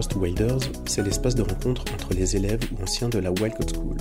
[0.00, 3.66] Wilders to Wilders, c'est l'espace de rencontre entre les élèves ou anciens de la Wildcat
[3.74, 3.98] School.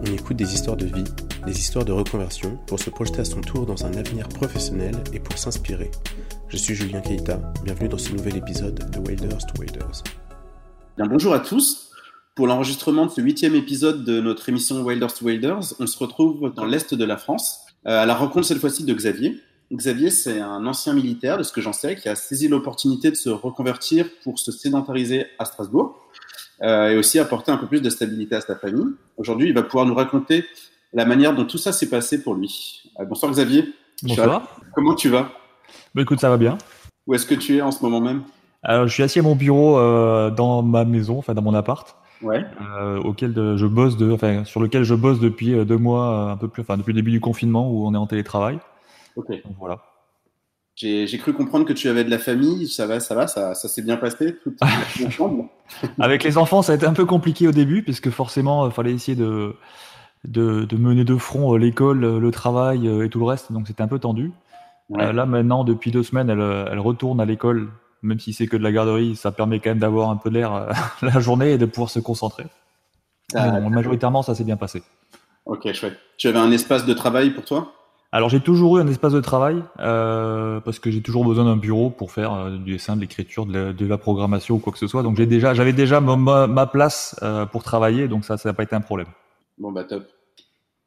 [0.00, 1.04] On écoute des histoires de vie,
[1.44, 5.20] des histoires de reconversion pour se projeter à son tour dans un avenir professionnel et
[5.20, 5.90] pour s'inspirer.
[6.48, 10.02] Je suis Julien Keita, bienvenue dans ce nouvel épisode de Wilders to Wilders.
[10.96, 11.90] Bien, bonjour à tous.
[12.34, 16.54] Pour l'enregistrement de ce huitième épisode de notre émission Wilders to Wilders, on se retrouve
[16.54, 19.42] dans l'Est de la France, euh, à la rencontre cette fois-ci de Xavier.
[19.72, 23.16] Xavier, c'est un ancien militaire, de ce que j'en sais, qui a saisi l'opportunité de
[23.16, 25.98] se reconvertir pour se sédentariser à Strasbourg
[26.62, 28.86] euh, et aussi apporter un peu plus de stabilité à sa famille.
[29.16, 30.44] Aujourd'hui, il va pouvoir nous raconter
[30.92, 32.82] la manière dont tout ça s'est passé pour lui.
[33.00, 33.72] Euh, bonsoir Xavier.
[34.02, 34.60] Bonsoir.
[34.74, 35.32] Comment tu vas?
[35.94, 36.58] Bah, Écoute, ça va bien.
[37.06, 38.22] Où est-ce que tu es en ce moment même?
[38.62, 41.96] Alors, Je suis assis à mon bureau euh, dans ma maison, enfin dans mon appart.
[42.22, 42.44] Ouais.
[42.60, 46.30] Euh, auquel de, je bosse de, enfin, sur lequel je bosse depuis euh, deux mois,
[46.30, 48.58] un peu plus, enfin depuis le début du confinement où on est en télétravail.
[49.16, 49.28] Ok.
[49.30, 49.80] Donc, voilà.
[50.76, 52.66] J'ai cru comprendre que tu avais de la famille.
[52.68, 54.36] Ça va, ça va, ça, ça s'est bien passé.
[56.00, 58.92] Avec les enfants, ça a été un peu compliqué au début, puisque forcément, il fallait
[58.92, 59.54] essayer de,
[60.24, 63.52] de, de mener de front euh, l'école, euh, le travail euh, et tout le reste.
[63.52, 64.32] Donc c'était un peu tendu.
[64.90, 65.04] Ouais.
[65.04, 67.70] Euh, là maintenant, depuis deux semaines, elle, euh, elle retourne à l'école,
[68.02, 70.52] même si c'est que de la garderie, ça permet quand même d'avoir un peu d'air
[70.52, 70.72] euh,
[71.02, 72.44] la journée et de pouvoir se concentrer.
[73.34, 74.82] Ah, Mais non, majoritairement, ça s'est bien passé.
[75.46, 75.98] Ok, chouette.
[76.16, 77.72] Tu avais un espace de travail pour toi?
[78.14, 81.56] Alors j'ai toujours eu un espace de travail euh, parce que j'ai toujours besoin d'un
[81.56, 84.72] bureau pour faire euh, du dessin, de l'écriture, de, la- de la programmation ou quoi
[84.72, 85.02] que ce soit.
[85.02, 88.62] Donc j'ai déjà, j'avais déjà ma, place euh, pour travailler, donc ça, ça n'a pas
[88.62, 89.08] été un problème.
[89.58, 90.04] Bon, bah top.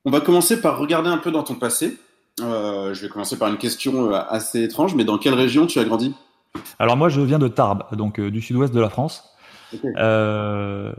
[0.05, 1.97] On va commencer par regarder un peu dans ton passé.
[2.39, 6.15] Je vais commencer par une question assez étrange, mais dans quelle région tu as grandi?
[6.79, 9.36] Alors moi, je viens de Tarbes, donc du sud-ouest de la France.
[9.97, 10.93] Euh,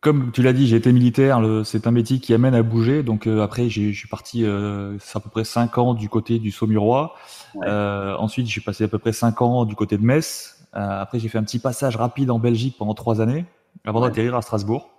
[0.00, 1.40] comme tu l'as dit, j'ai été militaire.
[1.64, 3.02] C'est un métier qui amène à bouger.
[3.02, 6.08] Donc euh, après, j'ai- je suis parti, euh, c'est à peu près cinq ans du
[6.08, 7.14] côté du Saumurois.
[7.54, 7.66] Ouais.
[7.68, 10.52] Euh, ensuite, j'ai passé à peu près cinq ans du côté de Metz.
[10.72, 13.46] Après, j'ai fait un petit passage rapide en Belgique pendant trois années,
[13.84, 14.08] avant Ouais.
[14.08, 14.90] d'atterrir à Strasbourg.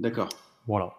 [0.00, 0.28] D'accord.
[0.66, 0.94] Voilà.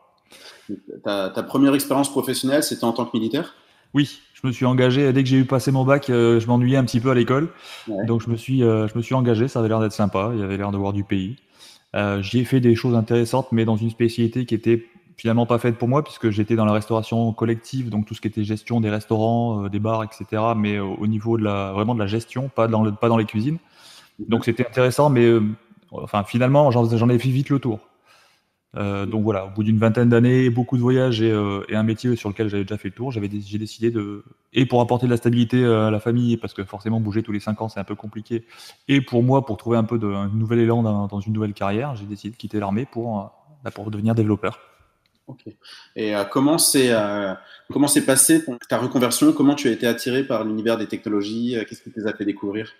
[1.03, 3.53] Ta, ta première expérience professionnelle, c'était en tant que militaire?
[3.94, 6.09] Oui, je me suis engagé dès que j'ai eu passé mon bac.
[6.09, 7.50] euh, je m'ennuyais un petit peu à l'école,
[7.88, 8.06] Ouais.
[8.06, 9.48] donc je me suis, euh, je me suis engagé.
[9.48, 10.31] Ça avait l'air d'être sympa.
[10.34, 11.38] Il y avait l'air de voir du pays.
[11.96, 15.58] Euh, J'y ai fait des choses intéressantes, mais dans une spécialité qui était finalement pas
[15.58, 18.80] faite pour moi, puisque j'étais dans la restauration collective, donc tout ce qui était gestion
[18.81, 20.44] des restaurants, euh, des bars, etc.
[20.56, 23.18] Mais euh, au niveau de la vraiment de la gestion, pas dans le, pas dans
[23.18, 23.58] les cuisines.
[24.20, 25.42] Donc c'était intéressant, mais euh,
[25.92, 27.80] enfin finalement j'en ai fait vite le tour.
[28.75, 32.16] Euh, donc voilà, au bout d'une vingtaine d'années, beaucoup de voyages et, euh, un métier
[32.17, 34.23] sur lequel j'avais déjà fait le tour, j'avais j'ai décidé de
[34.53, 37.31] et pour apporter de la stabilité euh, à la famille parce que forcément bouger tous
[37.31, 38.45] les cinq ans c'est un peu compliqué
[38.89, 41.53] et pour moi pour trouver un peu de un nouvel élan dans, dans une nouvelle
[41.53, 43.31] carrière, j'ai décidé de quitter l'armée pour
[43.66, 44.59] euh, pour devenir développeur.
[45.28, 45.44] Ok.
[45.95, 49.34] Et euh, comment euh, s'est passé ton- ta reconversion?
[49.34, 51.57] Comment tu as été attiré par l'univers des technologies?
[51.57, 52.73] Euh, Qu'est-ce qui te les a fait découvrir?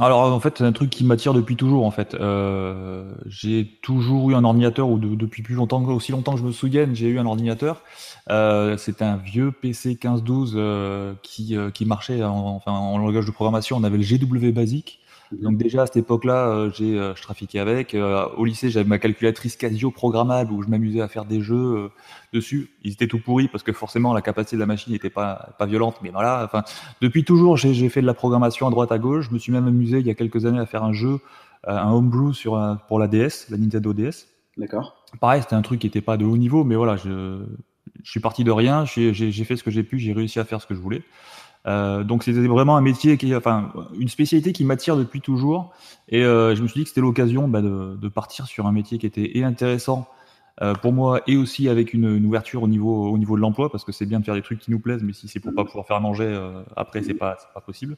[0.00, 2.14] Alors en fait c'est un truc qui m'attire depuis toujours en fait.
[2.14, 6.44] Euh, j'ai toujours eu un ordinateur ou de- depuis plus longtemps aussi longtemps que je
[6.44, 7.82] me souvienne j'ai eu un ordinateur.
[8.30, 13.30] Euh, c'était un vieux PC 1512 euh, qui euh, qui marchait en, en langage de
[13.30, 13.76] programmation.
[13.76, 15.00] On avait le GW Basic.
[15.32, 17.94] Donc déjà à cette époque-là, euh, j'ai euh, je trafiquais avec.
[17.94, 21.90] Euh, au lycée, j'avais ma calculatrice Casio programmable où je m'amusais à faire des jeux
[22.32, 22.70] dessus.
[22.82, 25.66] Ils étaient tout pourris parce que forcément la capacité de la machine n'était pas pas
[25.66, 26.42] violente, mais voilà.
[26.44, 26.62] Enfin,
[27.00, 29.26] depuis toujours, j'ai fait de la programmation à droite à gauche.
[29.28, 31.18] Je me suis même amusé il y a quelques années à faire un jeu,
[31.66, 34.28] un homebrew sur un- pour la DS, la Nintendo DS.
[34.56, 35.04] D'accord.
[35.20, 37.44] Pareil, c'était un truc qui n'était pas de haut niveau, mais voilà, je,
[38.02, 40.60] je suis parti de rien, j'ai fait ce que j'ai pu, j'ai réussi à faire
[40.60, 41.02] ce que je voulais.
[41.66, 45.72] Euh, donc c'était vraiment un métier qui, enfin, une spécialité qui m'attire depuis toujours.
[46.08, 48.72] Et euh, je me suis dit que c'était l'occasion bah, de, de partir sur un
[48.72, 50.06] métier qui était et intéressant
[50.62, 53.72] euh, pour moi et aussi avec une, une ouverture au niveau au niveau de l'emploi
[53.72, 55.54] parce que c'est bien de faire des trucs qui nous plaisent, mais si c'est pour
[55.54, 56.38] pas pouvoir faire manger
[56.76, 57.96] après, c'est pas c'est pas possible.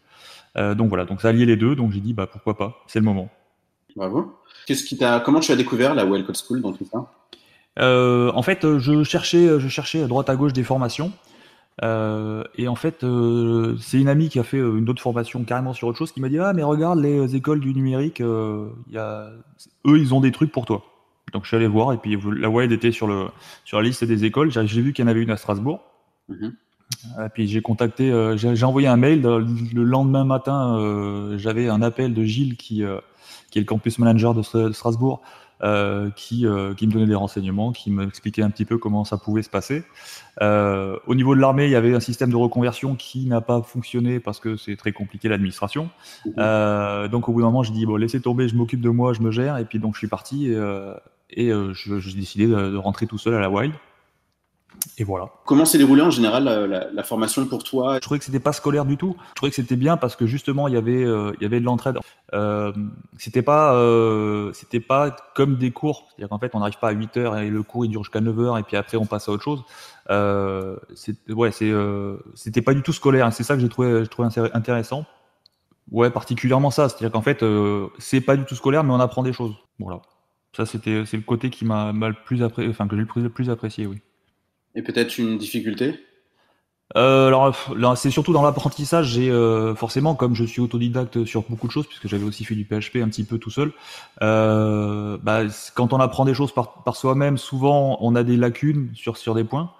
[0.55, 1.75] Donc voilà, donc ça alliait les deux.
[1.75, 3.29] Donc j'ai dit bah pourquoi pas, c'est le moment.
[3.95, 4.39] Bravo.
[4.67, 7.11] Qu'est-ce qui t'a Comment tu as découvert la Wellcott School dans tout ça?
[7.79, 11.13] En fait, je cherchais, je cherchais à droite à gauche des formations.
[11.85, 15.45] Euh, et en fait, euh, c'est une amie qui a fait euh, une autre formation
[15.45, 18.71] carrément sur autre chose qui m'a dit Ah, mais regarde, les écoles du numérique, euh,
[18.91, 19.31] y a...
[19.87, 20.85] eux, ils ont des trucs pour toi.
[21.33, 23.27] Donc je suis allé voir, et puis la Wild était sur, le,
[23.65, 24.51] sur la liste des écoles.
[24.51, 25.81] J'ai vu qu'il y en avait une à Strasbourg.
[26.29, 26.55] Mhm.
[27.19, 29.23] Et puis j'ai contacté, euh, j'ai envoyé un mail.
[29.23, 29.45] Le
[29.75, 33.01] le lendemain matin, euh, j'avais un appel de Gilles, qui, euh,
[33.51, 35.21] qui est le campus manager de Strasbourg,
[35.63, 39.17] euh, qui, euh, qui me donnait des renseignements, qui m'expliquait un petit peu comment ça
[39.17, 39.85] pouvait se passer.
[40.43, 43.63] Euh, au niveau de l'armée, il y avait un système de reconversion qui n'a pas
[43.63, 45.89] fonctionné parce que c'est très compliqué l'administration.
[46.27, 46.33] Mhm.
[46.39, 49.13] Euh, donc au bout d'un moment, j'ai dit bon, laissez tomber, je m'occupe de moi,
[49.13, 49.57] je me gère.
[49.59, 50.95] Et puis donc je suis parti et, euh,
[51.31, 53.73] et euh, je- j'ai décidé de, de rentrer tout seul à la Wild.
[54.99, 55.29] Et voilà.
[55.45, 57.95] Comment s'est déroulée en général la, formation pour toi?
[57.97, 59.17] Je trouvais que c'était pas scolaire du tout.
[59.31, 61.61] Je trouvais que c'était bien parce que justement il y avait euh, il y avait
[61.61, 61.99] de l'entraide.
[62.33, 62.73] Euh,
[63.19, 66.09] c'était pas euh, c'était pas comme des cours.
[66.09, 68.21] C'est-à-dire qu'en fait on n'arrive pas à 8 heures et le cours il dure jusqu'à
[68.21, 69.65] 9 heures et puis après on passe à autre chose.
[70.11, 70.77] Euh,
[71.29, 71.73] ouais c'est
[72.35, 73.33] c'était pas du tout scolaire.
[73.33, 74.05] C'est ça que j'ai trouvé
[74.55, 75.05] intéressant.
[75.91, 76.89] Ouais particulièrement ça.
[76.89, 77.45] C'est-à-dire qu'en fait
[77.99, 79.55] c'est pas du tout scolaire mais on apprend des choses.
[79.79, 80.01] Voilà.
[80.57, 83.51] Ça c'était c'est le côté qui m'a le plus apprécié, enfin que j'ai le plus
[83.51, 84.01] apprécié oui.
[84.77, 85.99] Et peut-être une difficulté?
[86.95, 91.67] Euh, alors c'est surtout dans l'apprentissage, j'ai euh, forcément comme je suis autodidacte sur beaucoup
[91.67, 93.73] de choses puisque j'avais aussi fait du PHP un petit peu tout seul.
[94.23, 95.43] Euh, bah,
[95.75, 99.45] quand on apprend des choses par, soi-même, souvent on a des lacunes sur sur des
[99.45, 99.73] points.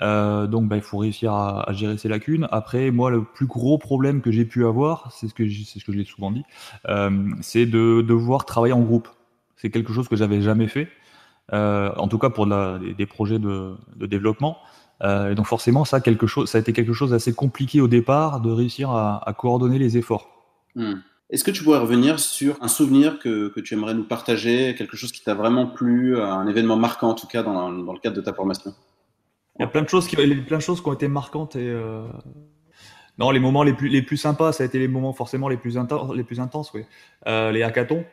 [0.00, 2.48] Donc bah, il faut réussir à, gérer ces lacunes.
[2.50, 5.84] Après, moi le plus gros problème que j'ai pu avoir, c'est ce que c'est ce
[5.84, 6.44] que je l'ai souvent dit,
[7.42, 9.08] c'est de devoir travailler en groupe.
[9.56, 10.88] C'est quelque chose que j'avais jamais fait.
[11.52, 14.58] Euh, en tout cas pour la, des, projets de, de développement.
[15.02, 17.88] Euh, et donc forcément, ça, quelque chose, ça a été quelque chose d'assez compliqué au
[17.88, 20.30] départ de réussir à, à coordonner les efforts.
[20.74, 20.94] Hmm.
[21.30, 24.96] Est-ce que tu pourrais revenir sur un souvenir que, que tu aimerais nous partager, quelque
[24.96, 28.16] chose qui t'a vraiment plu, un événement marquant en tout cas dans, dans, le cadre
[28.16, 28.72] de ta formation?
[29.58, 31.68] Il y a plein de choses qui, plein de choses qui ont été marquantes et
[31.68, 32.06] euh...
[33.18, 35.56] non, les moments les plus, les plus sympas, ça a été les moments forcément les
[35.56, 36.84] plus intenses, les plus intenses, oui.
[37.26, 38.04] Euh, les hackathons.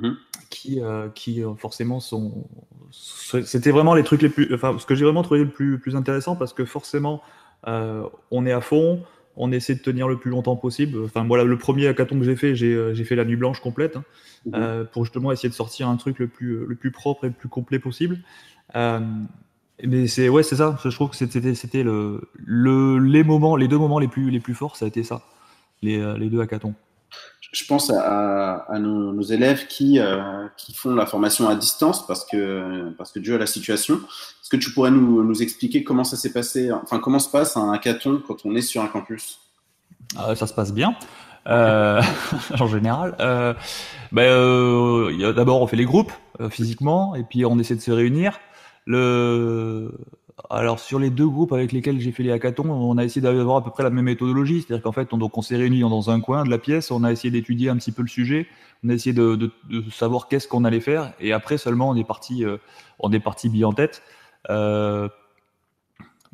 [0.00, 0.16] Mhm.
[0.50, 2.46] qui, euh, qui euh, forcément sont.
[2.90, 4.52] C'était vraiment les trucs les plus.
[4.54, 7.22] Enfin, ce que j'ai vraiment trouvé le plus, plus intéressant parce que forcément,
[7.66, 9.02] euh, on est à fond,
[9.36, 11.02] on essaie de tenir le plus longtemps possible.
[11.04, 14.04] Enfin, voilà, le premier hackathon que j'ai fait, j'ai fait la nuit blanche complète hein,
[14.46, 14.86] mhm.
[14.92, 17.48] pour justement essayer de sortir un truc le plus, le plus propre et le plus
[17.48, 18.18] complet possible.
[18.74, 20.78] mais c'est ouais, c'est ça.
[20.82, 24.40] Je trouve que c'était c'était le, le, les moments, les deux moments les plus les
[24.40, 25.22] plus forts, ça a été ça,
[25.82, 26.74] les, les deux hackathons
[27.52, 32.90] je pense à, nos, élèves qui, euh, qui font la formation à distance parce que,
[32.98, 33.96] parce que Dieu a la situation.
[33.96, 37.56] Est-ce que tu pourrais nous, nous expliquer comment ça s'est passé, enfin comment se passe
[37.56, 39.40] un hackathon quand on est sur un campus?
[40.18, 40.94] Euh, Ça se passe bien.
[41.48, 42.02] Euh,
[42.60, 43.54] en général, euh,
[44.12, 46.12] ben, d'abord on fait les groupes
[46.50, 48.38] physiquement et puis on essaie de se réunir.
[48.84, 49.92] Le,
[50.50, 53.56] alors sur les deux groupes avec lesquels j'ai fait les hackathons, on a essayé d'avoir
[53.56, 56.10] à peu près la même méthodologie, c'est-à-dire qu'en fait, on, donc on s'est réunis dans
[56.10, 58.46] un coin de la pièce, on a essayé d'étudier un petit peu le sujet,
[58.84, 59.50] on a essayé de,
[59.90, 62.58] savoir qu'est-ce qu'on allait faire, et après seulement on est parti, euh,
[62.98, 64.02] on est parti bille en tête.
[64.50, 65.08] Euh,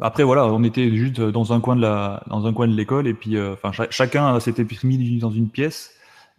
[0.01, 3.07] après voilà, on était juste dans un coin de la, dans un coin de l'école,
[3.07, 5.93] et puis euh, enfin chacun s'était mis dans une pièce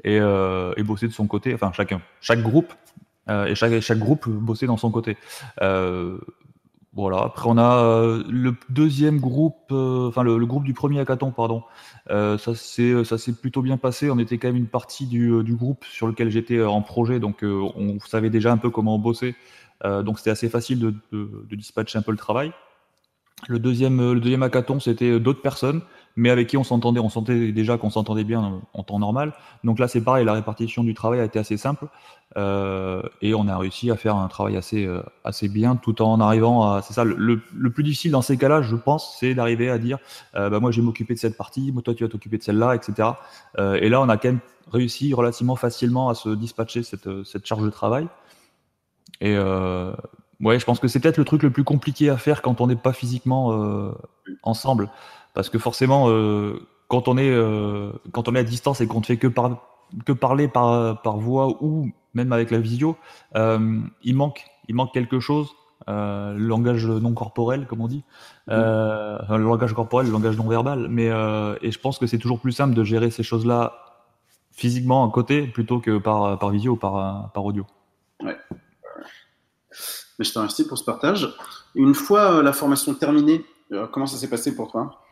[0.04, 2.74] et, et bossait de son côté, enfin chacun, chaque groupe
[3.30, 5.16] et chaque, chaque groupe bossait dans son côté.
[5.62, 6.18] Euh,
[6.96, 7.24] voilà.
[7.24, 11.64] Après, on a euh, le deuxième groupe, euh, enfin le, groupe du premier hackathon, pardon.
[12.12, 14.12] Euh, ça s'est ça s'est plutôt bien passé.
[14.12, 17.44] On était quand même une partie du, du groupe sur lequel j'étais en projet, donc
[17.44, 19.36] on savait déjà un peu comment bosser.
[19.84, 22.52] donc c'était assez facile de, de, de, dispatcher un peu le travail.
[23.48, 25.82] Le deuxième le deuxième hackathon, c'était d'autres personnes
[26.16, 29.34] mais avec qui on s'entendait, on sentait déjà qu'on s'entendait bien en, temps normal.
[29.64, 31.88] Donc là, c'est pareil, la répartition du travail a été assez simple
[32.38, 36.20] euh, et on a réussi à faire un travail assez euh, assez bien, tout en
[36.20, 36.82] arrivant à.
[36.82, 39.98] C'est ça, le, le, plus difficile dans ces cas-là, je pense, c'est d'arriver à dire,
[40.36, 42.76] euh, bah moi, je vais m'occuper de cette partie, toi, tu vas t'occuper de celle-là,
[42.76, 43.10] etc.
[43.58, 44.40] Euh, et là, on a quand même
[44.72, 48.08] réussi relativement facilement à se dispatcher cette cette charge de travail.
[49.22, 52.62] Et ouais, je pense que c'est peut-être le truc le plus compliqué à faire quand
[52.62, 53.94] on n'est pas physiquement
[54.42, 54.90] ensemble.
[55.34, 59.00] Parce que forcément, euh, quand, on est, euh, quand on est à distance et qu'on
[59.00, 59.68] ne fait que, par,
[60.06, 62.96] que parler par, par voix ou même avec la visio,
[63.36, 65.50] euh, il, manque, il manque quelque chose.
[65.88, 68.04] le langage non corporel, comme on dit,
[68.48, 71.08] le langage corporel, le langage non verbal, mais
[71.62, 73.74] et je pense que c'est toujours plus simple de gérer ces choses-là
[74.52, 77.66] physiquement à côté plutôt que par, par visio ou par, par audio.
[78.22, 78.38] Ouais.
[80.20, 81.28] Mais je te remercie pour ce partage.
[81.74, 83.44] Une fois la formation terminée,
[83.92, 85.03] comment ça s'est passé pour toi?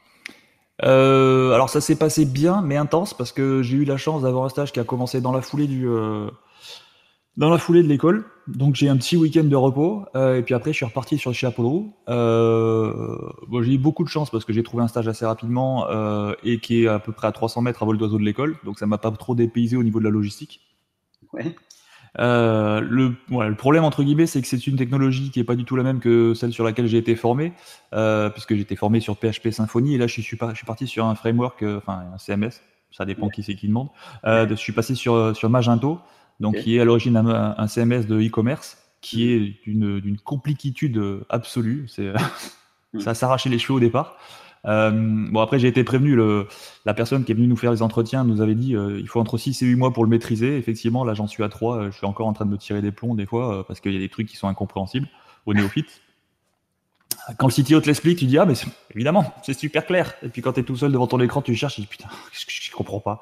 [0.84, 4.46] Euh, alors ça s'est passé bien, mais intense, parce que j'ai eu la chance d'avoir
[4.46, 6.30] un stage qui a commencé dans la foulée du euh,
[7.38, 8.26] dans la foulée de l'école.
[8.48, 11.34] Donc j'ai un petit week-end de repos, euh, et puis après je suis reparti sur
[11.34, 11.94] chez Apollo.
[12.10, 15.88] Euh, bon, j'ai eu beaucoup de chance parce que j'ai trouvé un stage assez rapidement
[15.90, 18.58] euh, et qui est à peu près à 300 mètres à vol d'oiseau de l'école,
[18.66, 20.62] donc ça m'a pas trop dépaysé au niveau de la logistique.
[21.34, 21.56] Ouais.
[22.20, 25.56] Euh, le, voilà, le problème entre guillemets, c'est que c'est une technologie qui est pas
[25.56, 27.54] du tout la même que celle sur laquelle j'ai été formé,
[27.94, 30.88] euh, puisque j'ai été formé sur PHP Symfy et là je suis, je suis parti
[30.88, 33.88] sur un framework, euh, enfin un CMS, ça dépend qui c'est qui demande.
[34.26, 36.00] Euh, je suis passé sur sur Magento,
[36.40, 41.86] donc qui est à l'origine un, un, CMS de e-commerce, qui est d'une compliquitude absolue.
[41.88, 42.12] C'est
[43.00, 44.18] ça s'arrachait les cheveux au départ.
[44.66, 46.16] Euh, bon, après, j'ai été prévenu.
[46.16, 46.48] Le,
[46.86, 49.20] la personne qui est venue nous faire les entretiens nous avait dit euh, il faut
[49.20, 50.58] entre 6 et 8 mois pour le maîtriser.
[50.58, 51.78] Effectivement, là, j'en suis à 3.
[51.78, 53.94] Euh, je suis encore en train de me tirer des plombs des fois parce qu'il
[53.94, 55.08] y a des trucs qui sont incompréhensibles
[55.46, 56.02] aux néophytes.
[57.38, 58.54] quand le CTO te l'explique, tu dis ah mais
[58.94, 60.14] évidemment c'est super clair.
[60.24, 62.10] Et puis quand tu es tout seul devant ton écran, tu cherches, tu dis putain
[62.72, 63.22] je comprends pas.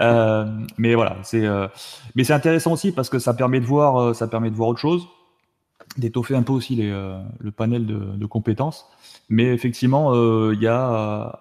[0.00, 0.44] Euh,
[0.78, 1.68] mais voilà, c'est euh,
[2.14, 4.68] mais c'est intéressant aussi parce que ça permet de voir euh, ça permet de voir
[4.68, 5.06] autre chose,
[5.96, 8.86] d'étoffer un peu aussi les, le panel de, de, compétences.
[9.28, 10.14] Mais effectivement,
[10.52, 11.36] il y a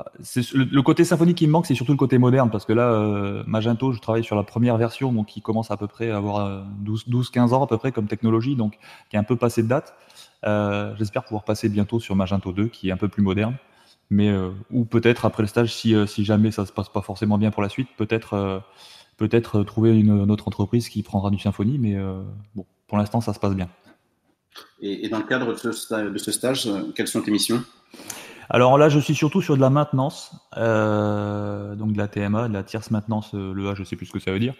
[0.53, 3.43] le, le, côté symphonique qui me manque, c'est surtout le côté moderne parce que là
[3.45, 6.65] Magento, je travaille sur la première version donc qui commence à peu près à avoir
[6.83, 8.79] 12-15 ans à peu près comme technologie donc
[9.09, 9.93] qui est un peu passé de date.
[10.45, 13.55] Euh, j'espère pouvoir passer bientôt sur Magento 2, qui est un peu plus moderne.
[14.09, 17.01] Mais, euh, ou peut-être après le stage, si, euh, si jamais ça se passe pas
[17.01, 18.63] forcément bien pour la suite, peut-être
[19.17, 21.77] peut-être trouver une, autre entreprise qui prendra du Symfony.
[21.77, 21.97] Mais
[22.55, 23.67] bon, pour l'instant, ça se passe bien.
[24.81, 25.71] Et, dans le cadre de
[26.17, 27.63] ce, stage, quelles sont tes missions?
[28.51, 32.53] Alors là, je suis surtout sur de la maintenance, euh, donc de la TMA, de
[32.53, 34.55] la tierce maintenance, euh, le A, je sais plus ce que ça veut dire.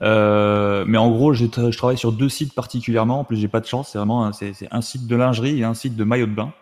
[0.00, 3.20] Euh, mais en gros, je travaille sur deux sites particulièrement.
[3.20, 3.90] En plus, j'ai pas de chance.
[3.90, 6.52] C'est vraiment un site de lingerie et un site de maillot de bain.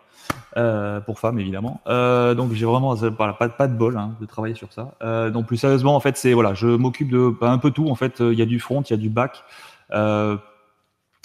[0.56, 1.80] Euh, pour femmes évidemment.
[1.86, 4.94] Euh, donc j'ai vraiment pas, de bol hein, de travailler sur ça.
[5.02, 7.94] Euh, donc plus sérieusement en fait c'est voilà, je m'occupe de un peu tout en
[7.94, 8.18] fait.
[8.18, 9.44] Il y a du front, il y a du back.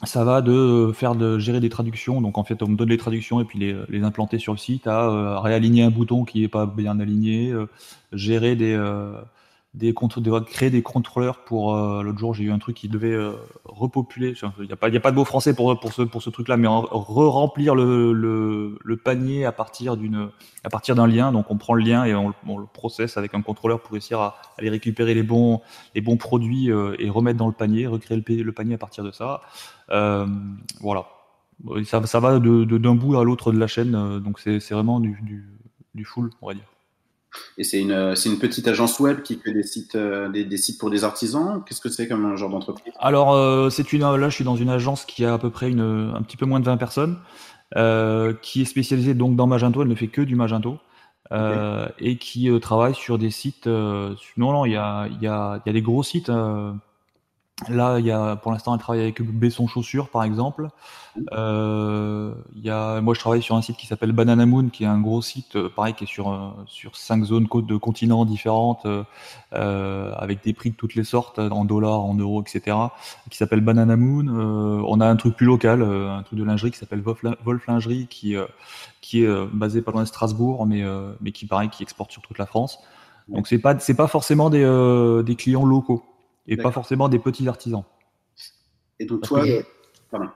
[0.03, 2.21] Euh, ça va de faire de gérer des traductions.
[2.21, 4.57] Donc en fait, on me donne les traductions et puis les, les implanter sur le
[4.57, 7.67] site, à euh, réaligner un bouton qui n'est pas bien aligné, euh,
[8.11, 9.13] gérer des, euh,
[9.75, 13.11] des de créer des contrôleurs pour euh, l'autre jour j'ai eu un truc qui devait
[13.11, 13.33] euh,
[13.65, 14.33] repopuler.
[14.59, 16.29] Il n'y a pas il a pas de mot français pour pour ce pour ce
[16.29, 20.29] truc là mais re-remplir le, le, le, panier à partir d'une
[20.63, 21.33] à partir d'un lien.
[21.33, 24.19] Donc on prend le lien et on, on, le processe avec un contrôleur pour réussir
[24.21, 25.61] à aller récupérer les bons
[25.93, 29.03] les bons produits euh, et remettre dans le panier recréer le, le panier à partir
[29.03, 29.41] de ça.
[29.89, 31.07] Voilà.
[31.85, 35.19] Ça, ça va de d'un bout à l'autre de la chaîne donc c'est vraiment du,
[35.21, 35.47] du,
[35.93, 36.65] du full on va dire
[37.57, 40.79] et c'est une, une, petite agence web qui fait des sites, euh, des, des, sites
[40.79, 41.63] pour des artisans.
[41.65, 42.93] Qu'est-ce que c'est comme un genre d'entreprise?
[42.99, 45.69] Alors, euh, c'est une, là, je suis dans une agence qui a à peu près
[45.69, 47.17] une, un petit peu moins de 20 personnes,
[47.77, 49.81] euh, qui est spécialisée donc dans Magento.
[49.81, 50.77] Elle ne fait que du Magento.
[51.31, 51.93] Euh, okay.
[52.07, 53.65] et qui travaille sur des sites.
[53.65, 56.29] non, non, il y a, y, a, y a des gros sites
[57.69, 60.67] Là, il y a, pour l'instant, elle travaille avec Besson Chaussures, par exemple.
[61.31, 64.83] Euh, il y a, moi, je travaille sur un site qui s'appelle Banana Moon, qui
[64.83, 68.25] est un gros site, euh, pareil, qui est sur euh, sur cinq zones de continents
[68.25, 68.85] différentes,
[69.51, 72.75] avec des prix de toutes les sortes, en dollars, en euros, etc.
[73.29, 74.27] Qui s'appelle Banana Moon.
[74.85, 78.35] On a un truc plus local, un truc de lingerie qui s'appelle Wolf, Lingerie, qui
[78.99, 80.83] qui est basé pas Strasbourg, mais
[81.21, 82.79] mais qui, pareil, qui exporte sur toute la France.
[83.29, 84.65] Donc c'est pas c'est pas forcément des
[85.25, 86.03] des clients locaux
[86.47, 87.83] et pas forcément des petits artisans.
[88.99, 89.43] Et donc toi,
[90.11, 90.29] pardon.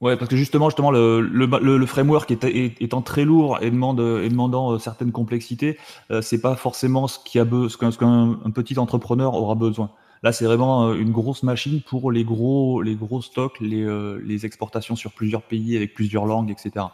[0.00, 1.46] Ouais, parce que justement, justement, le, le,
[1.76, 5.76] le framework est, étant très lourd et, demande, et demandant euh, certaines complexités,
[6.12, 9.90] euh, c'est pas forcément ce qu'un petit entrepreneur aura besoin.
[10.22, 14.20] Là, c'est vraiment euh, une grosse machine pour les gros, les gros stocks, les, euh,
[14.24, 16.86] les exportations sur plusieurs pays avec plusieurs langues, etc.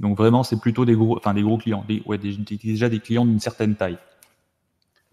[0.00, 3.00] Donc vraiment, c'est plutôt des gros, enfin des gros clients, des, ouais, des, déjà des
[3.00, 3.98] clients d'une certaine taille.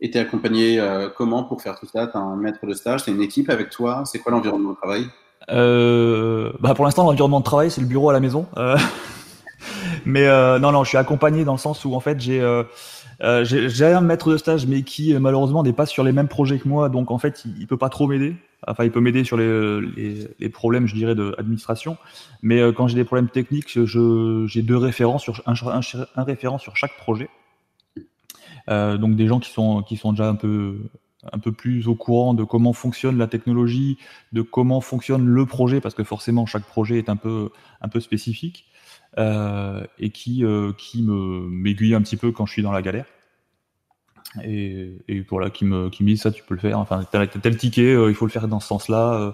[0.03, 2.07] Et tu es accompagné euh, comment pour faire tout ça?
[2.07, 4.03] Tu as un maître de stage, tu une équipe avec toi?
[4.05, 5.05] C'est quoi l'environnement de travail?
[5.49, 8.45] Euh, bah Pour l'instant, l'environnement de travail, c'est le bureau à la maison.
[8.57, 8.77] Euh,
[10.05, 10.27] mais
[10.59, 12.41] non, non, je suis accompagné dans le sens où en fait, j'ai
[13.21, 16.67] j'ai un maître de stage, mais qui malheureusement n'est pas sur les mêmes projets que
[16.67, 16.89] moi.
[16.89, 18.35] Donc en fait, il, il peut pas trop m'aider.
[18.67, 21.95] Enfin, il peut m'aider sur les, les, problèmes, je dirais, d'administration.
[22.41, 25.53] Mais quand j'ai des problèmes techniques, j'ai deux référents sur un,
[26.17, 27.29] un référent sur chaque projet.
[28.69, 30.79] Euh, donc des gens qui sont qui sont déjà un peu
[31.31, 33.97] un peu plus au courant de comment fonctionne la technologie,
[34.33, 37.49] de comment fonctionne le projet, parce que forcément chaque projet est un peu
[37.81, 38.65] un peu spécifique
[39.17, 42.81] euh, et qui euh, qui me m'aiguille un petit peu quand je suis dans la
[42.81, 43.05] galère.
[44.43, 46.79] Et, et voilà, qui me qui me dit ça tu peux le faire.
[46.79, 49.13] Enfin t'as tel ticket, euh, il faut le faire dans ce sens-là.
[49.13, 49.31] Euh,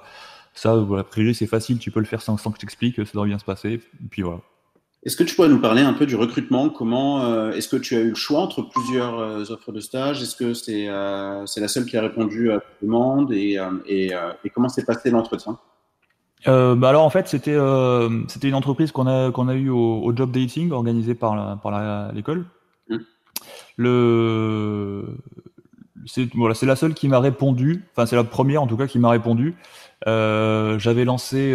[0.54, 2.96] ça, voilà, a priori c'est facile, tu peux le faire sans, sans que je t'explique,
[2.98, 3.74] ça doit bien se passer.
[3.74, 4.42] Et puis voilà.
[5.04, 6.70] Est-ce que tu pourrais nous parler un peu du recrutement?
[6.70, 10.22] Comment euh, est-ce que tu as eu le choix entre plusieurs euh, offres de stage?
[10.22, 14.12] Est-ce que c'est euh, c'est la seule qui a répondu à ta demande et, et,
[14.44, 15.58] et, comment s'est passé l'entretien?
[16.46, 17.58] Bah alors en fait c'était
[18.28, 21.58] c'était une entreprise qu'on a qu'on a eu au, au, job dating organisé par la,
[21.62, 22.46] par l'école.
[22.90, 22.98] Mmh.
[23.78, 25.06] Le
[26.06, 27.86] c'est voilà c'est la seule qui m'a répondu.
[27.94, 29.56] Enfin c'est la première en tout cas qui m'a répondu.
[30.06, 31.54] J'avais lancé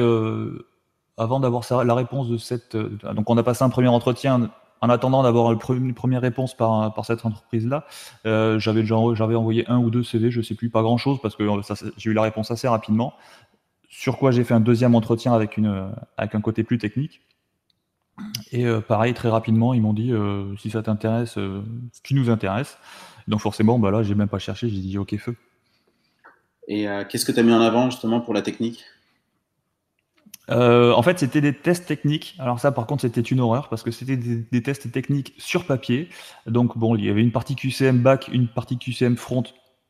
[1.16, 2.74] avant d'avoir la réponse de cette.
[2.74, 6.92] Euh, donc, on a passé un premier entretien en attendant d'avoir une première réponse par,
[6.92, 7.86] par cette entreprise-là.
[8.26, 11.48] Euh, j'avais envoyé un ou deux CV, je sais plus, pas grand-chose parce que
[11.96, 13.14] j'ai eu la réponse assez rapidement.
[13.88, 17.22] Sur quoi j'ai fait un deuxième entretien avec une avec un côté plus technique.
[18.52, 22.14] Et euh, pareil, très rapidement, ils m'ont dit euh, si ça t'intéresse, euh, ce qui
[22.14, 22.78] nous intéresse.
[23.26, 25.36] Donc forcément, bah là, j'ai même pas cherché, j'ai dit ok feu.
[26.66, 28.84] Et qu'est-ce que tu as mis en avant justement pour la technique?
[30.48, 32.36] En fait, c'était des tests techniques.
[32.38, 36.08] Alors ça, par contre, c'était une horreur parce que c'était des, tests techniques sur papier.
[36.46, 39.44] Donc bon, il y avait une partie QCM back, une partie QCM front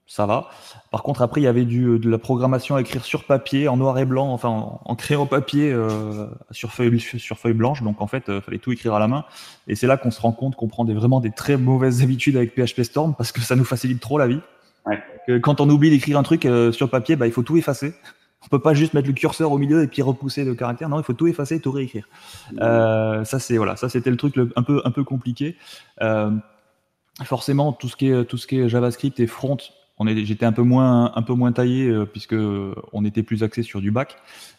[0.06, 0.50] ça va.
[0.90, 3.76] Par contre, après, il y avait du, de la programmation à écrire sur papier, en
[3.76, 7.82] noir et blanc, enfin en, en crayon papier euh, sur, feuille, sur feuille blanche.
[7.82, 9.24] Donc en fait, il euh, fallait tout écrire à la main.
[9.66, 12.36] Et c'est là qu'on se rend compte qu'on prend des, vraiment des très mauvaises habitudes
[12.36, 14.40] avec PHP Storm parce que ça nous facilite trop la vie.
[14.86, 15.40] Ouais.
[15.40, 17.94] quand on oublie d'écrire un truc euh, sur papier, bah, il faut tout effacer.
[18.44, 20.88] On peut pas juste mettre le curseur au milieu et puis repousser le caractère.
[20.88, 22.08] Non, il faut tout effacer tout réécrire.
[22.60, 25.56] Euh, ça c'est voilà, ça c'était le truc un peu un peu compliqué.
[27.24, 29.58] forcément, tout ce qui est tout ce qui est JavaScript et front,
[30.24, 32.36] j'étais un peu moins, un peu moins taillé euh, puisque
[32.92, 34.16] on était plus axé sur du bac,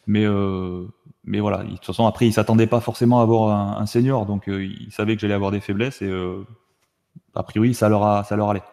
[0.08, 0.86] mais euh,
[1.24, 1.64] mais voilà.
[1.64, 4.92] De toute façon, après, il s'attendait pas forcément à avoir un, senior, donc euh, il
[4.92, 6.12] savait que j'allais avoir des faiblesses et
[7.34, 8.64] a priori, ça leur a, ça leur allait.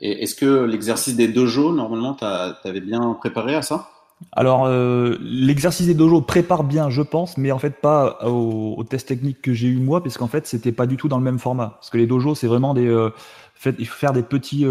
[0.00, 3.88] Est-ce que l'exercice des dojos, normalement, tu avais bien préparé à ça?
[4.30, 4.68] Alors,
[5.20, 9.42] l'exercice des dojos prépare bien, je pense, mais en fait pas aux, au tests techniques
[9.42, 11.70] que j'ai eu moi, puisqu'en fait c'était pas du tout dans le même format.
[11.78, 12.84] Parce que les dojos, c'est vraiment des,
[13.78, 14.64] il faut faire des petits,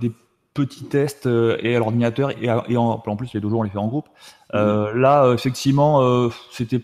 [0.00, 0.12] des
[0.54, 3.88] petits tests euh, et à l'ordinateur et, en, plus les jours on les fait en
[3.88, 4.08] groupe.
[4.54, 6.80] Euh, là effectivement euh, c'était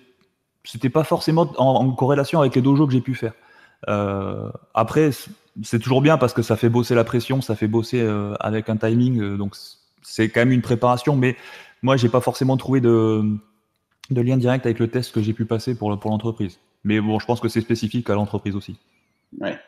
[0.65, 3.33] c'était pas forcément en, corrélation avec les dojos que j'ai pu faire.
[4.75, 5.11] après
[5.63, 8.07] c'est toujours bien parce que ça fait bosser la pression, ça fait bosser
[8.41, 9.55] avec un timing donc
[10.03, 11.37] c'est quand même une préparation mais
[11.83, 13.23] moi j'ai pas forcément trouvé de
[14.11, 16.59] de lien direct avec le test que j'ai pu passer pour, pour l'entreprise.
[16.85, 18.77] Mais bon, je pense que c'est spécifique à l'entreprise aussi.
[19.39, 19.59] Ouais.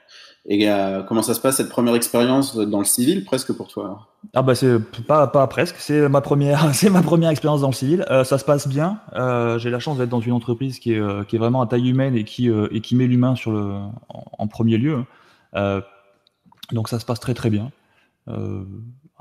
[0.46, 4.08] Et euh, comment ça se passe cette première expérience dans le civil presque pour toi
[4.34, 4.76] Ah bah c'est
[5.06, 8.04] pas pas presque, c'est ma première c'est ma première expérience dans le civil.
[8.10, 8.98] Euh, ça se passe bien.
[9.14, 11.88] Euh, j'ai la chance d'être dans une entreprise qui est qui est vraiment à taille
[11.88, 13.72] humaine et qui et qui met l'humain sur le
[14.08, 15.04] en, premier lieu.
[16.72, 17.70] donc ça se passe très très bien.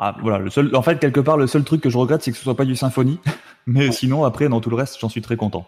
[0.04, 2.32] Ah, voilà, le seul, en fait, quelque part, le seul truc que je regrette, c'est
[2.32, 3.20] que ce soit pas du symphonie.
[3.68, 5.68] Mais sinon, après, dans tout le reste, j'en suis très content.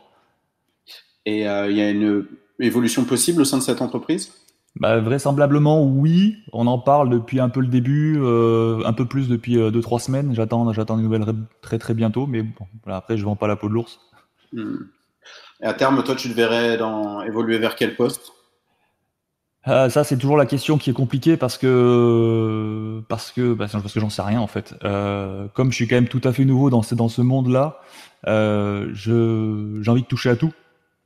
[1.25, 2.25] Et il y a une
[2.59, 4.33] évolution possible au sein de cette entreprise?
[4.75, 6.37] Bah, vraisemblablement oui.
[6.51, 9.99] On en parle depuis un peu le début, euh, un peu plus depuis 2-3 euh,
[9.99, 10.33] semaines.
[10.33, 11.25] J'attends, j'attends des nouvelles
[11.61, 13.99] très très bientôt, mais bon, après je vends pas la peau de l'ours.
[14.51, 14.77] Hmm.
[15.61, 17.21] Et à terme, toi, tu te verrais dans...
[17.21, 18.31] évoluer vers quel poste?
[19.67, 23.93] Euh, ça, c'est toujours la question qui est compliquée parce que parce que bah, parce
[23.93, 24.75] que j'en sais rien en fait.
[25.53, 27.79] comme je suis quand même tout à fait nouveau dans ce dans ce monde-là,
[28.25, 30.51] je j'ai envie de toucher à tout.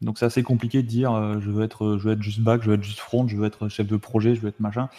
[0.02, 2.62] Donc c'est assez compliqué de dire euh, je veux être je veux être juste back,
[2.62, 4.90] je veux être juste front, je veux être chef de projet, je veux être machin.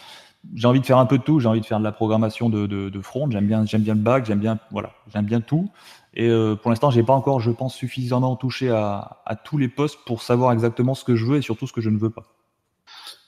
[0.55, 1.39] J'ai envie de faire un peu de tout.
[1.39, 3.29] J'ai envie de faire de la programmation de, de, front.
[3.29, 5.69] J'aime bien j'aime bien le back, j'aime bien voilà j'aime bien tout.
[6.13, 9.69] Et euh, pour l'instant j'ai pas encore je pense suffisamment touché à, à, tous les
[9.69, 12.09] postes pour savoir exactement ce que je veux et surtout ce que je ne veux
[12.09, 12.23] pas.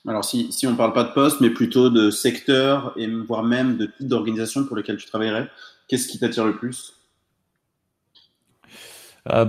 [0.07, 3.85] Alors si, on parle pas de poste mais plutôt de secteur et voire même de
[3.85, 5.49] type d'organisation pour lequel tu travaillerais,
[5.87, 6.93] qu'est-ce qui t'attire le plus?
[9.29, 9.45] Euh,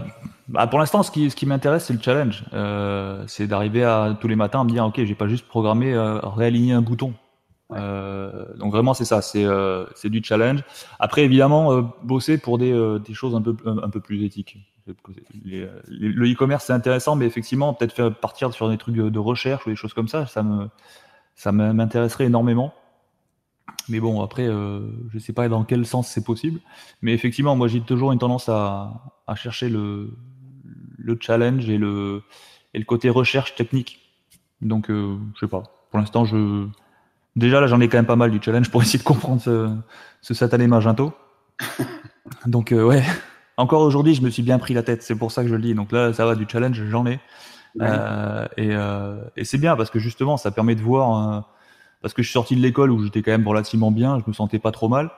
[0.49, 2.45] bah pour l'instant, ce qui, m'intéresse, c'est le challenge.
[2.53, 6.19] Euh, c'est d'arriver tous les matins à me dire, ok, j'ai pas juste programmé, euh,
[6.19, 7.15] réaligner un bouton.
[7.77, 10.65] Euh, donc vraiment, c'est ça, c'est euh, du challenge.
[10.99, 12.73] Après, évidemment, euh, bosser pour des,
[13.05, 14.59] des choses un peu un, peu plus éthiques.
[14.87, 19.71] le e-commerce, c'est intéressant, mais effectivement, peut-être faire partir sur des trucs de, recherche ou
[19.71, 20.69] des choses comme ça, ça me
[21.35, 22.75] ça m'intéresserait énormément.
[23.89, 24.81] Mais bon, après, euh,
[25.11, 26.61] je ne sais pas dans quel sens c'est possible.
[27.01, 28.93] Mais effectivement, moi, j'ai toujours une tendance à,
[29.27, 30.17] à chercher le,
[30.99, 32.23] le, challenge et le,
[32.75, 34.01] et le côté recherche technique.
[34.61, 35.63] Donc, euh, je sais pas.
[35.91, 36.67] Pour l'instant, je.
[37.37, 39.75] Déjà, là, j'en ai quand même pas mal du challenge pour essayer de comprendre ce,
[40.21, 41.13] ce satané Magento.
[42.47, 43.03] Donc, euh, ouais.
[43.57, 45.03] Encore aujourd'hui, je me suis bien pris la tête.
[45.03, 45.75] C'est pour ça que je le dis.
[45.75, 47.21] Donc là, ça va, du challenge, j'en ai.
[47.81, 51.49] Euh, et, euh, et c'est bien parce que justement, ça permet de voir
[52.03, 54.33] parce que je suis sorti de l'école où j'étais quand même relativement bien, je me
[54.33, 55.11] sentais pas trop mal.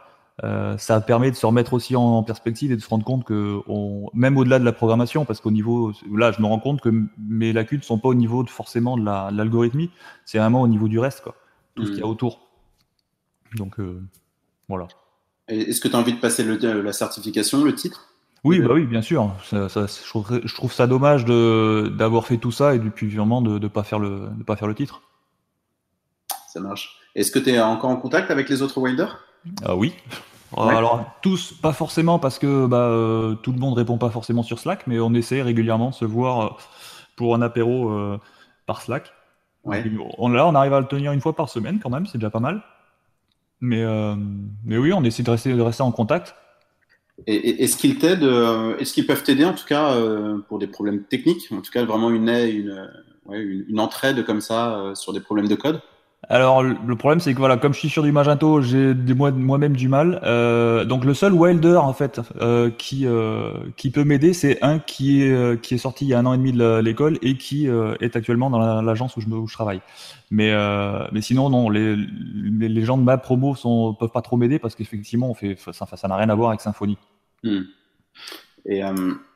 [0.43, 3.61] Euh, ça permet de se remettre aussi en perspective et de se rendre compte que
[3.69, 6.91] on, même au-delà de la programmation, parce qu'au niveau là, je me rends compte que
[7.19, 9.91] mes lacunes sont pas au niveau de, forcément de l'algorithmie,
[10.25, 11.37] c'est vraiment au niveau du reste, quoi,
[11.75, 12.11] tout ce qu'il y a hmm.
[12.11, 12.49] autour.
[13.57, 14.03] Donc euh,
[14.69, 14.89] voilà.
[15.49, 18.09] Est-ce que tu as envie de passer le, la certification, le titre?
[18.45, 19.35] Oui, bah oui, bien sûr.
[19.45, 23.41] Ça, ça, je, trouve, je, trouve, ça dommage d'avoir fait tout ça et depuis vraiment
[23.41, 25.03] de ne pas faire le de pas faire le titre
[26.55, 27.01] ça marche.
[27.17, 29.19] Est-ce que tu es encore en contact avec les autres wilders
[29.69, 29.93] euh, Oui.
[30.57, 34.45] Euh, alors tous, pas forcément parce que bah, euh, tout le monde répond pas forcément
[34.45, 36.59] sur Slack, mais on essaie régulièrement de se voir
[37.17, 37.93] pour un apéro
[38.67, 39.13] par Slack.
[39.65, 42.31] On, là, on arrive à le tenir une fois par semaine quand même, c'est déjà
[42.31, 42.63] pas mal.
[43.61, 43.85] Mais,
[44.65, 46.35] mais oui, on essaie de rester, de rester en contact.
[47.27, 48.29] Et, est-ce qu'ils t'aident,
[48.79, 49.97] est-ce qu'ils peuvent t'aider en tout cas
[50.49, 52.91] pour des problèmes techniques, en tout cas vraiment une, une,
[53.31, 55.81] une, une entraide comme ça sur des problèmes de code?
[56.29, 59.89] Alors le problème c'est que voilà, comme je suis sur du Magento, j'ai moi-même du
[59.89, 60.21] mal.
[60.23, 64.79] Euh, donc le seul Wilder en fait euh, qui euh, qui peut m'aider, c'est un
[64.79, 68.17] qui est sorti il y a un an et demi de l'école et qui est
[68.17, 69.81] actuellement dans l'agence où je travaille.
[70.31, 70.53] Mais
[71.21, 75.31] sinon non, les, les, gens de ma promo sont peuvent pas trop m'aider parce qu'effectivement
[75.31, 76.99] on fait ça ça n'a rien à voir avec Symfony.
[77.43, 77.63] Hmm.
[78.67, 78.83] Et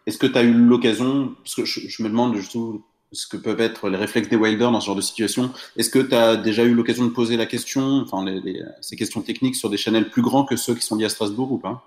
[0.07, 2.81] est-ce que tu as eu l'occasion parce que je, je me demande justement
[3.13, 5.51] ce que peuvent être les réflexes des Wilders dans ce genre de situation.
[5.77, 8.25] Est-ce que tu as déjà eu l'occasion de poser la question, enfin
[8.81, 11.53] ces questions techniques sur des channels plus grands que ceux qui sont liés à Strasbourg
[11.53, 11.83] ou pas?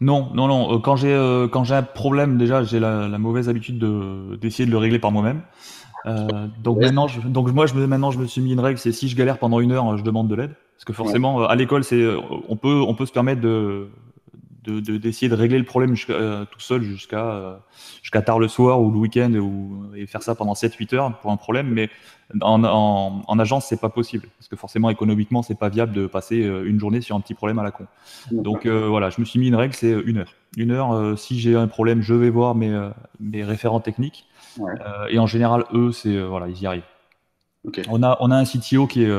[0.00, 0.74] Non, non, non.
[0.74, 4.66] Euh, quand j'ai euh, quand j'ai un problème, déjà j'ai la, mauvaise habitude de d'essayer
[4.66, 5.42] de le régler par moi-même.
[6.06, 8.90] Euh, donc maintenant, je, donc moi je maintenant je me suis mis une règle, c'est
[8.90, 11.84] si je galère pendant une heure, je demande de l'aide, parce que forcément à l'école
[11.84, 12.04] c'est
[12.48, 13.86] on peut on peut se permettre de
[14.62, 17.56] d'essayer de, régler le problème euh, tout seul jusqu'à euh,
[18.00, 21.32] jusqu'à tard le soir ou le week-end ou, et faire ça pendant 7-8 heures pour
[21.32, 21.68] un problème.
[21.68, 21.90] Mais
[22.40, 26.06] en, en, en agence, c'est pas possible parce que forcément économiquement, c'est pas viable de
[26.06, 27.86] passer euh, une journée sur un petit problème à la con.
[28.30, 30.34] Donc voilà, je me suis mis une règle, c'est une heure.
[30.56, 34.26] Une heure, si j'ai un problème, je vais voir mes, mes référents techniques.
[35.08, 36.82] et en général, eux, c'est voilà, ils y arrivent.
[37.88, 39.10] On a on a un CTO qui est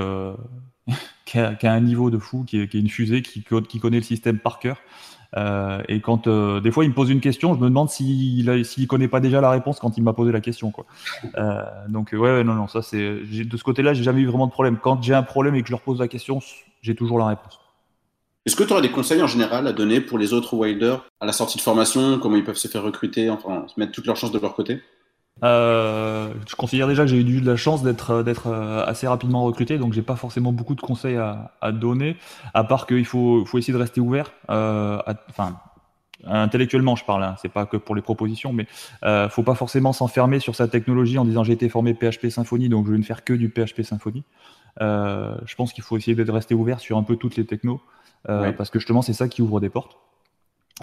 [1.26, 3.44] qui, a, qui, a, un niveau de fou, qui est, qui est une fusée, qui,
[3.44, 4.78] qui connaît le système par cœur.
[5.36, 8.66] Euh, et quand euh, des fois il me pose une question, je me demande s'il
[8.66, 10.72] s'il connaît pas déjà la réponse quand il m'a posé la question.
[11.38, 14.52] Euh, donc ouais, non, non, ça c'est de ce côté-là, j'ai jamais eu vraiment de
[14.52, 14.78] problème.
[14.82, 16.40] Quand j'ai un problème et que je leur pose la question,
[16.82, 17.60] j'ai toujours la réponse.
[18.46, 21.26] Est-ce que tu aurais des conseils en général à donner pour les autres wilders à
[21.26, 24.34] la sortie de formation, comment ils peuvent se faire recruter, enfin mettre toutes leurs chances
[24.34, 24.82] de leur côté?
[25.42, 29.08] Euh, je considère déjà que j'ai eu de la chance d'être euh, d'être euh, assez
[29.08, 32.18] rapidement recruté, donc j'ai pas forcément beaucoup de conseils à, à donner,
[32.54, 34.32] à part qu'il faut faut essayer de rester ouvert.
[34.52, 35.58] Euh, enfin,
[36.26, 37.24] intellectuellement, je parle.
[37.24, 38.68] Hein, c'est pas que pour les propositions, mais
[39.04, 42.70] euh, faut pas forcément s'enfermer sur sa technologie en disant j'ai été formé PHP Symfony,
[42.70, 44.24] donc je vais ne faire que du PHP Symfony.
[44.80, 47.82] Je pense qu'il faut essayer de rester ouvert sur un peu toutes les technos,
[48.26, 49.98] parce que justement c'est ça qui ouvre des portes.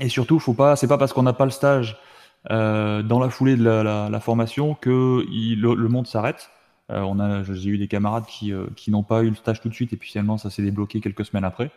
[0.01, 1.99] Et surtout, faut pas, c'est pas parce qu'on n'a pas le stage
[2.49, 6.51] euh, dans la foulée de la, formation que il, le, monde s'arrête.
[6.91, 9.61] Euh, on a, j'ai eu des camarades qui, euh, qui n'ont pas eu le stage
[9.61, 11.71] tout de suite et puis finalement ça s'est débloqué quelques semaines après.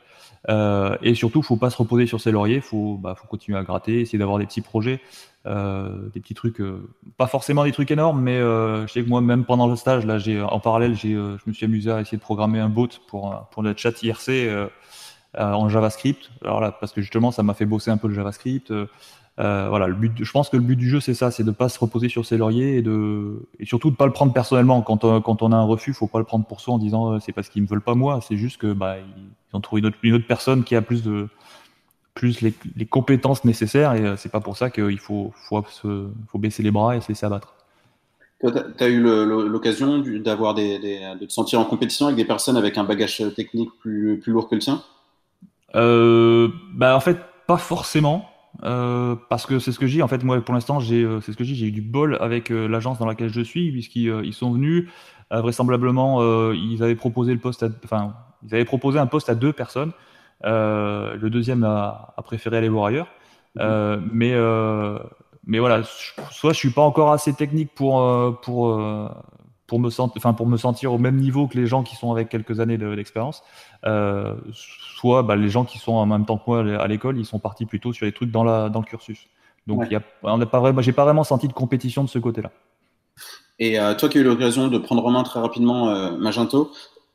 [1.01, 4.01] Et surtout, faut pas se reposer sur ses lauriers, faut, bah, faut continuer à gratter,
[4.01, 5.01] essayer d'avoir des petits projets,
[5.45, 6.61] des petits trucs,
[7.17, 10.17] pas forcément des trucs énormes, mais je sais que moi même pendant le stage là,
[10.49, 13.73] en parallèle, je me suis amusé à essayer de programmer un bot pour pour le
[13.75, 14.49] chat IRC
[15.37, 16.29] en JavaScript.
[16.43, 18.73] Alors là, parce que justement, ça m'a fait bosser un peu le JavaScript.
[19.39, 21.49] Euh, voilà, le but, je pense que le but du jeu, c'est ça, c'est de
[21.49, 24.81] pas se reposer sur ses lauriers et de, et surtout de pas le prendre personnellement.
[24.83, 27.13] Quand on, quand on a un refus, faut pas le prendre pour soi en disant
[27.13, 28.19] euh, c'est parce qu'ils me veulent pas moi.
[28.21, 31.01] C'est juste que bah ils ont trouvé une autre, une autre personne qui a plus
[31.01, 31.29] de,
[32.13, 36.09] plus les, les compétences nécessaires et euh, c'est pas pour ça qu'il faut, faut, se,
[36.27, 37.55] faut baisser les bras et se laisser abattre.
[38.39, 42.57] Tu as eu l'occasion d'avoir des, des, de te sentir en compétition avec des personnes
[42.57, 44.83] avec un bagage technique plus, plus lourd que le tien?
[45.75, 47.17] Euh, bah en fait
[47.47, 48.29] pas forcément.
[48.65, 51.33] Euh, parce que c'est ce que j'ai en fait moi pour l'instant j'ai euh, c'est
[51.33, 54.21] ce que j'ai j'ai eu du bol avec euh, l'agence dans laquelle je suis puisqu'ils
[54.23, 54.89] ils sont venus.
[55.31, 56.21] Vraisemblablement
[56.51, 59.91] ils avaient proposé le poste enfin ils avaient proposé un poste à deux personnes.
[60.43, 63.07] Le deuxième a, a, préféré aller voir ailleurs.
[63.55, 64.09] Mmh.
[64.11, 64.35] mais
[65.47, 65.81] mais voilà
[66.29, 68.79] soit je suis pas encore assez technique pour pour
[69.67, 72.11] pour me sentir enfin pour me sentir au même niveau que les gens qui sont
[72.11, 73.43] avec quelques années d'expérience
[73.85, 77.25] euh, soit bah, les gens qui sont en même temps que moi à l'école, ils
[77.25, 79.27] sont partis plutôt sur les trucs dans, la, dans le cursus.
[79.67, 79.97] Donc, ouais.
[80.23, 82.51] on n'a pas vraiment, j'ai pas vraiment senti de compétition de ce côté-là.
[83.59, 86.71] Et euh, toi qui as eu l'occasion de prendre en main très rapidement euh, Magento,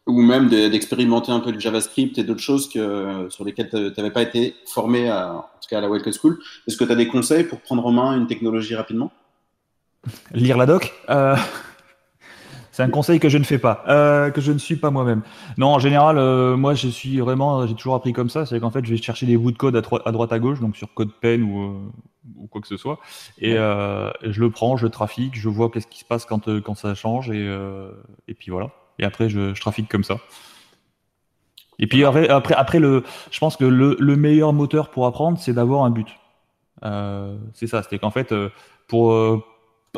[0.07, 4.11] ou même d'expérimenter un peu le JavaScript et d'autres choses que, sur lesquelles tu n'avais
[4.11, 6.95] pas été formé, à, en tout cas à la Welcome School, est-ce que tu as
[6.95, 9.11] des conseils pour prendre en main une technologie rapidement?
[10.33, 10.95] Lire la doc?
[11.11, 11.37] Euh,
[12.79, 15.23] c'est un conseil que je ne fais pas, euh, que je ne suis pas moi-même.
[15.57, 18.47] Non, en général, euh, moi, je suis vraiment, j'ai toujours appris comme ça.
[18.47, 20.61] C'est qu'en fait, je vais chercher des bouts de code à, à droite à gauche,
[20.61, 21.77] donc sur CodePen ou, euh,
[22.37, 23.01] ou quoi que ce soit,
[23.41, 26.95] et je le prends, je trafique, je vois qu'est-ce qui se passe quand quand ça
[26.95, 27.53] change, et
[28.29, 28.71] et puis voilà.
[29.01, 30.19] Et après, je, je trafique comme ça.
[31.81, 35.37] Et puis après, après, après le, je pense que le, le meilleur moteur pour apprendre,
[35.41, 36.11] c'est d'avoir un but.
[37.55, 38.33] c'est ça, c'est qu'en fait,
[38.87, 39.13] pour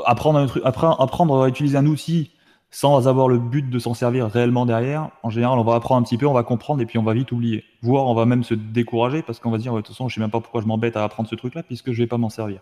[0.07, 2.31] apprendre un truc, apprendre à utiliser un outil
[2.71, 6.05] sans avoir le but de s'en servir réellement derrière, en général, on va apprendre un
[6.05, 7.65] petit peu, on va comprendre et puis on va vite oublier.
[7.83, 10.21] Voire on va même se décourager parce qu'on va dire, de toute façon, je sais
[10.21, 12.61] même pas pourquoi je m'embête à apprendre ce truc-là puisque je vais pas m'en servir.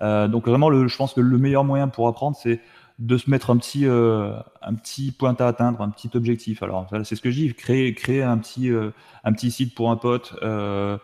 [0.00, 2.60] Euh, donc vraiment, le, je pense que le meilleur moyen pour apprendre, c'est
[2.98, 6.62] de se mettre un petit, euh, un petit point à atteindre, un petit objectif.
[6.62, 8.90] Alors, c'est ce que je dis, créer, créer un petit, euh,
[9.24, 10.98] un petit site pour un pote, euh,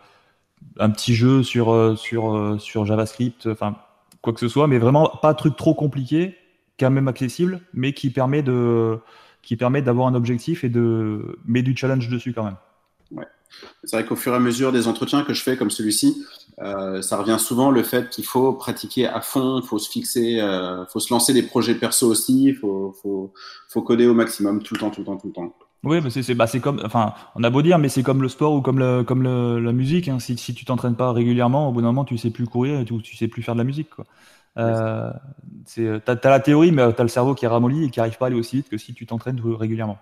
[0.79, 3.75] un petit jeu sur, euh, sur, euh, sur JavaScript, enfin,
[4.21, 6.35] quoi que ce soit, mais vraiment pas un truc trop compliqué
[6.79, 8.99] quand même accessible, mais qui permet de
[9.41, 12.57] qui permet d'avoir un objectif et de mettre du challenge dessus quand même.
[13.11, 13.25] Ouais.
[13.83, 16.25] C'est vrai qu'au fur et à mesure des entretiens que je fais comme celui-ci,
[16.59, 20.41] euh, ça revient souvent le fait qu'il faut pratiquer à fond, il faut se fixer,
[20.41, 23.33] euh, faut se lancer des projets perso aussi, il faut, faut,
[23.69, 25.53] faut, coder au maximum tout le temps, tout le temps, tout le temps.
[25.83, 28.53] Oui, mais c'est bah, comme, enfin, on a beau dire, mais c'est comme le sport
[28.53, 30.07] ou comme, le, comme le, la musique.
[30.09, 30.19] Hein.
[30.19, 32.99] Si, si tu t'entraînes pas régulièrement, au bout d'un moment, tu sais plus courir, tu,
[33.01, 33.91] tu sais plus faire de la musique.
[33.91, 34.05] Quoi.
[34.57, 35.11] Euh,
[36.05, 38.17] t'as as la théorie, mais tu as le cerveau qui est ramolli et qui arrive
[38.17, 39.97] pas à aller aussi vite que si tu t'entraînes régulièrement.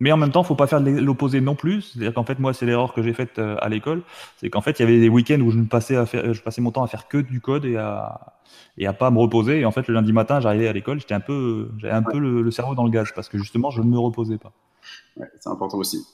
[0.00, 1.82] Mais en même temps, faut pas faire l'opposé non plus.
[1.82, 4.02] C'est-à-dire qu'en fait, moi, c'est l'erreur que j'ai faite euh, à l'école,
[4.38, 6.62] c'est qu'en fait, il y avait des week-ends où je passais à faire, je passais
[6.62, 8.34] mon temps à faire que du code et à
[8.78, 9.60] et à pas me reposer.
[9.60, 12.18] Et en fait, le lundi matin, j'arrivais à l'école, j'étais un peu, j'avais un peu
[12.18, 14.52] le, cerveau dans le gaz parce que justement, je ne me reposais pas.
[15.16, 16.06] Ouais, c'est important aussi.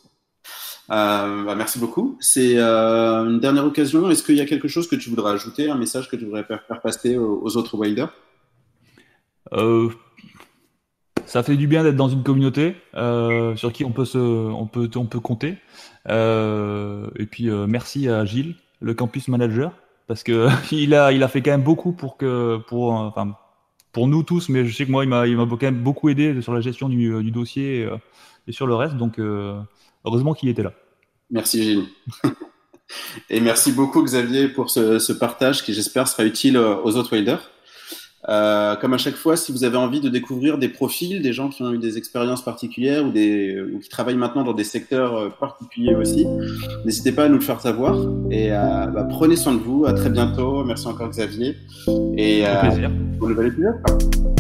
[0.90, 2.16] Euh, bah, merci beaucoup.
[2.20, 4.08] C'est euh, une dernière occasion.
[4.10, 6.44] Est-ce qu'il y a quelque chose que tu voudrais ajouter, un message que tu voudrais
[6.44, 8.12] faire, passer aux, autres wilders
[9.52, 9.90] euh,
[11.24, 14.88] ça fait du bien d'être dans une communauté sur qui on peut se, on peut,
[14.94, 15.56] on peut compter.
[16.08, 19.72] Et puis merci à Gilles, le campus manager,
[20.06, 23.14] parce que il a, il a fait quand même beaucoup pour que, pour,
[23.92, 26.08] pour nous tous, mais je sais que moi, il m'a, il m'a quand même beaucoup
[26.08, 27.88] aidé sur la gestion du, du dossier
[28.46, 28.96] et, sur le reste.
[28.96, 29.18] Donc
[30.06, 30.72] heureusement qu'il était là.
[31.30, 31.84] Merci Gilles.
[33.30, 37.50] et merci beaucoup Xavier pour ce, ce partage qui j'espère sera utile aux autres waders.
[38.28, 41.48] Euh, comme à chaque fois, si vous avez envie de découvrir des profils, des gens
[41.48, 45.16] qui ont eu des expériences particulières ou, des, ou qui travaillent maintenant dans des secteurs
[45.16, 46.26] euh, particuliers aussi,
[46.84, 47.96] n'hésitez pas à nous le faire savoir.
[48.30, 49.86] Et euh, bah, prenez soin de vous.
[49.86, 50.64] À très bientôt.
[50.64, 51.56] Merci encore Xavier.
[52.16, 52.90] Et euh, plaisir.
[53.18, 54.35] pour le nouvel épisode.